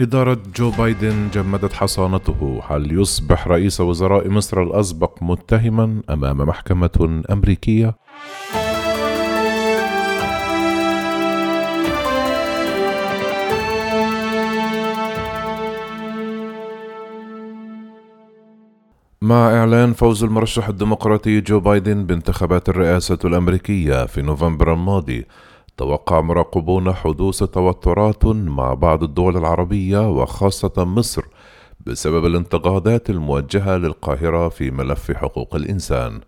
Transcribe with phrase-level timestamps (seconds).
[0.00, 7.94] إدارة جو بايدن جمدت حصانته هل يصبح رئيس وزراء مصر الأسبق متهما أمام محكمة أمريكية؟
[19.22, 25.26] مع إعلان فوز المرشح الديمقراطي جو بايدن بانتخابات الرئاسة الأمريكية في نوفمبر الماضي
[25.76, 31.22] توقع مراقبون حدوث توترات مع بعض الدول العربية وخاصة مصر
[31.86, 36.20] بسبب الانتقادات الموجهة للقاهرة في ملف حقوق الإنسان.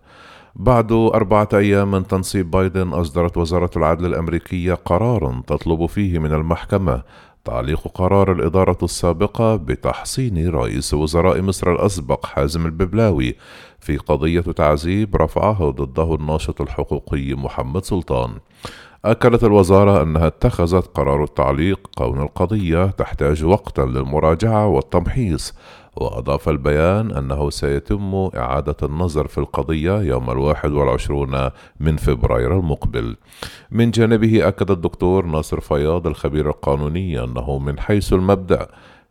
[0.55, 7.01] بعد أربعة أيام من تنصيب بايدن أصدرت وزارة العدل الأمريكية قرارا تطلب فيه من المحكمة
[7.45, 13.35] تعليق قرار الإدارة السابقة بتحصين رئيس وزراء مصر الأسبق حازم الببلاوي
[13.79, 18.31] في قضية تعذيب رفعه ضده الناشط الحقوقي محمد سلطان.
[19.11, 25.53] أكدت الوزارة أنها اتخذت قرار التعليق كون القضية تحتاج وقتا للمراجعة والتمحيص
[25.95, 33.15] وأضاف البيان أنه سيتم إعادة النظر في القضية يوم الواحد والعشرون من فبراير المقبل.
[33.71, 38.67] من جانبه أكد الدكتور ناصر فياض الخبير القانوني أنه من حيث المبدأ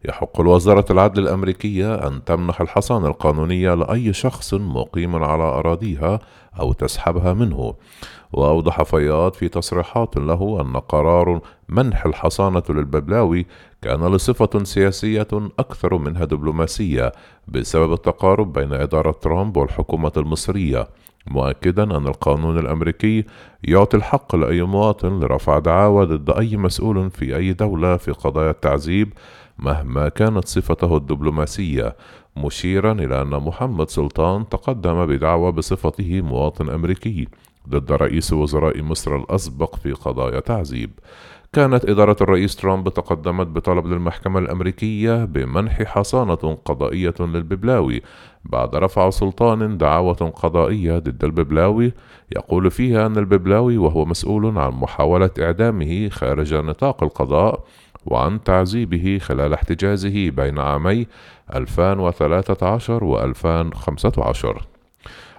[0.09, 6.21] يحق لوزارة العدل الأمريكية أن تمنح الحصانة القانونية لأي شخص مقيم على أراضيها
[6.61, 7.75] أو تسحبها منه.
[8.33, 13.47] وأوضح فياض في تصريحات له أن قرار منح الحصانة للببلاوي
[13.83, 17.13] كان لصفة سياسية أكثر منها دبلوماسية
[17.49, 20.89] بسبب التقارب بين إدارة ترامب والحكومة المصرية.
[21.31, 23.25] مؤكدا أن القانون الأمريكي
[23.65, 29.13] يعطي الحق لأي مواطن لرفع دعاوى ضد أي مسؤول في أي دولة في قضايا التعذيب
[29.59, 31.97] مهما كانت صفته الدبلوماسية
[32.37, 37.29] مشيرا إلى أن محمد سلطان تقدم بدعوى بصفته مواطن أمريكي
[37.69, 40.91] ضد رئيس وزراء مصر الأسبق في قضايا تعذيب.
[41.57, 48.03] كانت إدارة الرئيس ترامب تقدمت بطلب للمحكمة الأمريكية بمنح حصانة قضائية للببلاوي
[48.45, 51.93] بعد رفع سلطان دعاوى قضائية ضد الببلاوي.
[52.37, 57.65] يقول فيها أن الببلاوي وهو مسؤول عن محاولة إعدامه خارج نطاق القضاء
[58.07, 61.07] وعن تعذيبه خلال احتجازه بين عامي
[61.55, 64.63] 2013 و 2015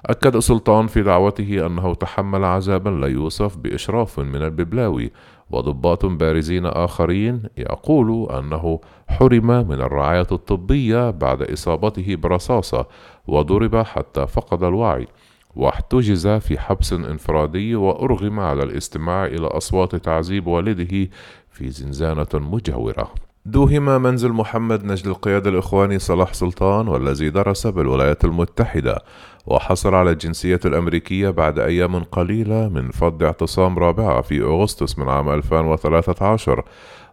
[0.06, 5.12] أكد سلطان في دعوته أنه تحمل عذابا لا يوصف بإشراف من الببلاوي
[5.52, 12.86] وضباط بارزين آخرين يقول أنه حرم من الرعاية الطبية بعد إصابته برصاصة
[13.28, 15.08] وضرب حتى فقد الوعي
[15.56, 21.10] واحتجز في حبس إنفرادي وأرغم على الاستماع إلى أصوات تعذيب والده
[21.52, 23.27] في زنزانة مجاورة.
[23.48, 28.98] دوهم منزل محمد نجل القيادة الإخواني صلاح سلطان والذي درس بالولايات المتحدة
[29.46, 35.30] وحصل على الجنسية الأمريكية بعد أيام قليلة من فض اعتصام رابعة في أغسطس من عام
[35.30, 36.64] 2013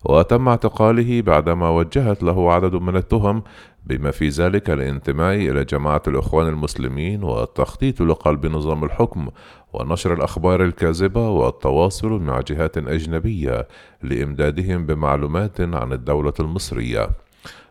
[0.04, 3.42] وتم اعتقاله بعدما وجهت له عدد من التهم
[3.86, 9.28] بما في ذلك الانتماء إلى جماعة الإخوان المسلمين والتخطيط لقلب نظام الحكم
[9.72, 13.68] ونشر الأخبار الكاذبة والتواصل مع جهات أجنبية
[14.02, 17.10] لإمدادهم بمعلومات عن الدولة المصرية.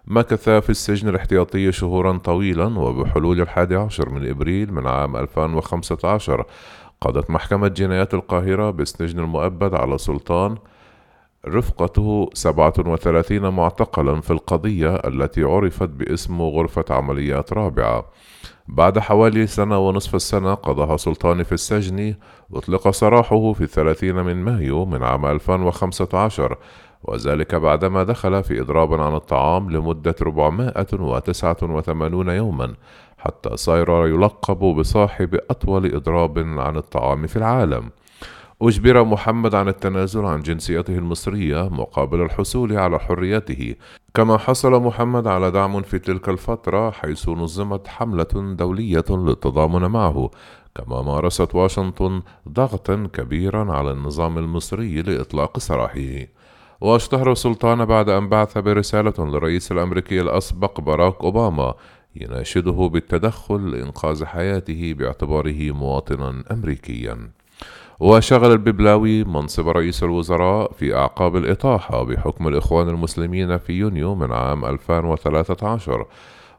[0.07, 6.45] مكث في السجن الاحتياطي شهورا طويلا وبحلول الحادي عشر من إبريل من عام 2015
[7.01, 10.57] قضت محكمة جنايات القاهرة بالسجن المؤبد على سلطان
[11.47, 18.05] رفقته 37 معتقلا في القضية التي عرفت باسم غرفة عمليات رابعة.
[18.67, 22.15] بعد حوالي سنة ونصف السنة قضاها سلطان في السجن
[22.53, 26.57] أطلق سراحه في الثلاثين من مايو من عام 2015
[27.03, 32.73] وذلك بعدما دخل في إضراب عن الطعام لمدة 489 يوما
[33.17, 37.89] حتى صار يلقب بصاحب أطول إضراب عن الطعام في العالم.
[38.67, 43.75] أجبر محمد عن التنازل عن جنسيته المصرية مقابل الحصول على حريته.
[44.13, 50.31] كما حصل محمد على دعم في تلك الفترة حيث نظمت حملة دولية للتضامن معه.
[50.75, 56.27] كما مارست واشنطن ضغطا كبيرا على النظام المصري لإطلاق سراحه.
[56.81, 61.73] واشتهر سلطان بعد أن بعث برسالة للرئيس الأمريكي الأسبق باراك أوباما
[62.15, 67.42] يناشده بالتدخل لإنقاذ حياته باعتباره مواطنا أمريكيا.
[67.99, 74.65] وشغل الببلاوي منصب رئيس الوزراء في أعقاب الإطاحة بحكم الإخوان المسلمين في يونيو من عام
[74.65, 76.05] 2013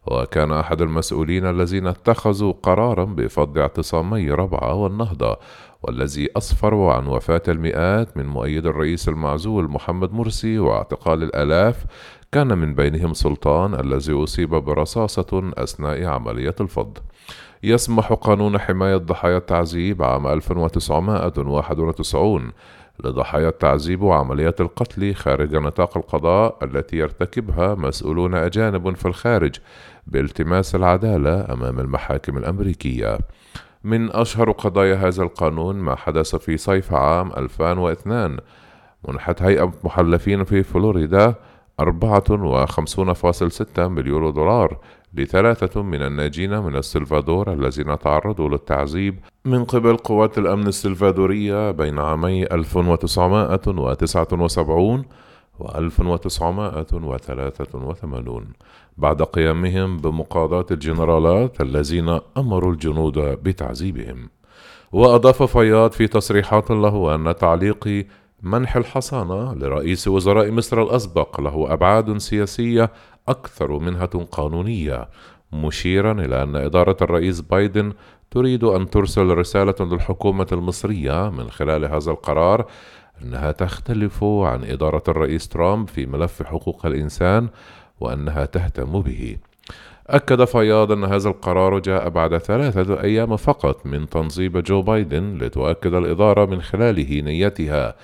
[0.07, 5.37] وكان أحد المسؤولين الذين اتخذوا قرارا بفض اعتصامي ربعة والنهضة.
[5.85, 11.85] والذي أسفر عن وفاة المئات من مؤيد الرئيس المعزول محمد مرسي واعتقال الآلاف
[12.33, 16.99] كان من بينهم سلطان الذي أصيب برصاصة أثناء عملية الفض
[17.63, 22.53] يسمح قانون حماية ضحايا التعذيب عام 1991
[23.05, 29.57] لضحايا التعذيب وعمليات القتل خارج نطاق القضاء التي يرتكبها مسؤولون أجانب في الخارج
[30.07, 33.19] بالتماس العدالة أمام المحاكم الأمريكية.
[33.85, 38.37] من أشهر قضايا هذا القانون ما حدث في صيف عام 2002
[39.09, 41.35] منحت هيئة محلفين في فلوريدا
[41.83, 44.79] 54.6 مليون دولار
[45.15, 52.45] لثلاثة من الناجين من السلفادور الذين تعرضوا للتعذيب من قبل قوات الأمن السلفادورية بين عامي
[52.45, 55.03] 1979 و
[55.61, 58.45] 1983
[58.97, 64.31] بعد قيامهم بمقاضاة الجنرالات الذين أمروا الجنود بتعذيبهم.
[64.93, 68.07] وأضاف فياض في تصريحات له أن تعليق
[68.43, 72.91] منح الحصانة لرئيس وزراء مصر الأسبق له أبعاد سياسية
[73.29, 75.09] أكثر منها قانونية
[75.53, 77.93] مشيرا إلى أن إدارة الرئيس بايدن
[78.35, 82.67] تريد أن ترسل رسالة للحكومة المصرية من خلال هذا القرار
[83.23, 87.49] أنها تختلف عن إدارة الرئيس ترامب في ملف حقوق الإنسان
[88.01, 89.37] وأنها تهتم به.
[90.07, 95.95] أكد فياض أن هذا القرار جاء بعد ثلاثة أيام فقط من تنصيب جو بايدن لتؤكد
[95.95, 97.95] الإدارة من خلاله نيتها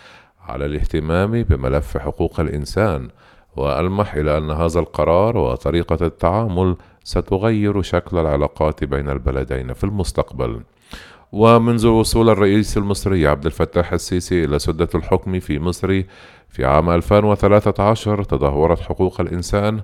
[0.48, 3.08] على الاهتمام بملف حقوق الإنسان
[3.56, 10.60] وألمح إلى أن هذا القرار وطريقة التعامل ستغير شكل العلاقات بين البلدين في المستقبل.
[11.32, 16.02] ومنذ وصول الرئيس المصري عبد الفتاح السيسي إلى سدة الحكم في مصر
[16.48, 19.80] في عام 2013 تدهورت حقوق الإنسان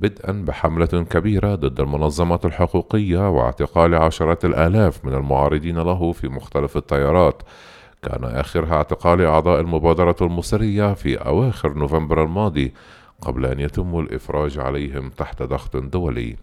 [0.00, 7.42] بدءا بحملة كبيرة ضد المنظمات الحقوقية واعتقال عشرات الآلاف من المعارضين له في مختلف التيارات
[8.02, 12.72] كان آخرها اعتقال أعضاء المبادرة المصرية في أواخر نوفمبر الماضي
[13.20, 16.36] قبل أن يتم الإفراج عليهم تحت ضغط دولي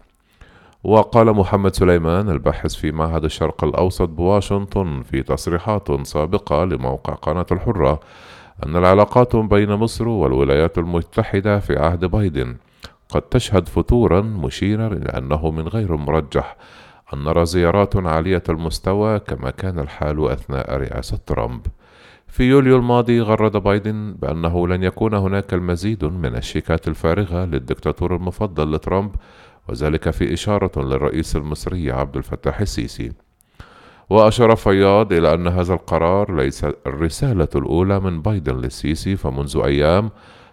[0.86, 8.00] وقال محمد سليمان الباحث في معهد الشرق الأوسط بواشنطن في تصريحات سابقة لموقع قناة الحرة
[8.66, 12.56] أن العلاقات بين مصر والولايات المتحدة في عهد بايدن
[13.08, 16.56] قد تشهد فتورا مشيرا إلى أنه من غير المرجح
[17.14, 21.66] أن نرى زيارات عالية المستوى كما كان الحال أثناء رئاسة ترامب.
[22.28, 28.74] في يوليو الماضي غرد بايدن بأنه لن يكون هناك المزيد من الشيكات الفارغة للدكتاتور المفضل
[28.74, 29.10] لترامب
[29.68, 33.12] وذلك في إشارة للرئيس المصري عبد الفتاح السيسي.
[34.10, 40.10] وأشار فياض إلى أن هذا القرار ليس الرسالة الأولى من بايدن للسيسي فمنذ أيام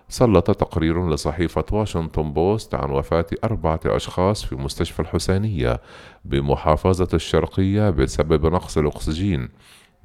[0.10, 5.82] سلط تقرير لصحيفة واشنطن بوست عن وفاة أربعة أشخاص في مستشفى الحسينية
[6.26, 9.50] بمحافظة الشرقية بسبب نقص الأكسجين.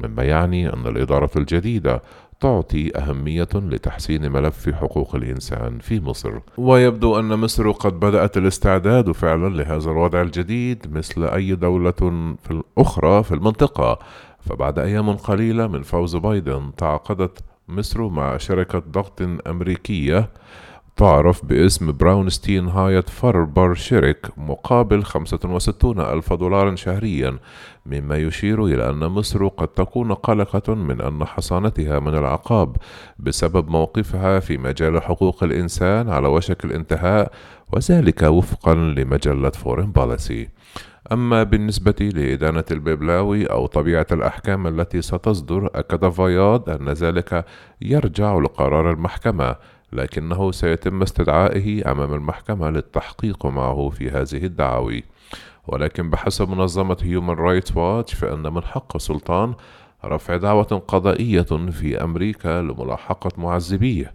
[0.00, 2.02] مما يعني أن الإدارة الجديدة
[2.40, 6.32] تعطي أهمية لتحسين ملف حقوق الإنسان في مصر.
[6.58, 11.92] ويبدو أن مصر قد بدأت الاستعداد فعلا لهذا الوضع الجديد مثل أي دولة
[12.42, 13.98] في الأخرى في المنطقة.
[14.40, 20.28] فبعد أيام قليلة من فوز بايدن تعاقدت مصر مع شركة ضغط أمريكية
[20.98, 27.38] تعرف باسم براونستين هايت فربر شيرك مقابل 65 ألف دولار شهريا
[27.86, 32.76] مما يشير إلى أن مصر قد تكون قلقة من أن حصانتها من العقاب
[33.18, 37.32] بسبب موقفها في مجال حقوق الإنسان على وشك الانتهاء
[37.72, 40.48] وذلك وفقا لمجلة فورين باليسي
[41.12, 47.44] أما بالنسبة لإدانة الببلاوي أو طبيعة الأحكام التي ستصدر أكد فياض أن ذلك
[47.82, 49.56] يرجع لقرار المحكمة
[49.92, 55.04] لكنه سيتم استدعائه أمام المحكمة للتحقيق معه في هذه الدعاوي.
[55.66, 59.54] ولكن بحسب منظمة هيومن رايتس واتش فإن من حق السلطات
[60.04, 64.14] رفع دعوة قضائية في أمريكا لملاحقة معذبيه.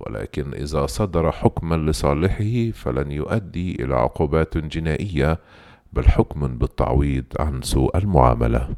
[0.00, 5.38] ولكن إذا صدر حكما لصالحه فلن يؤدي إلى عقوبات جنائية
[5.92, 8.68] بل حكم بالتعويض عن سوء المعاملة.